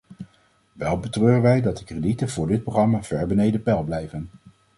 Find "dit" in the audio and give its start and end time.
2.47-2.63